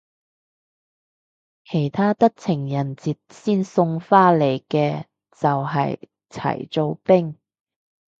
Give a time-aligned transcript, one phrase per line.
[1.63, 5.99] 其他得情人節先送花嚟嘅就係
[6.31, 7.37] 齋做兵